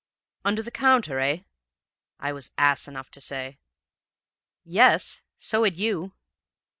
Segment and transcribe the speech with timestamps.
[0.43, 1.41] "'Under the counter eh?'
[2.19, 3.59] I was ass enough to say.
[4.65, 6.13] "'Yes; so had you!'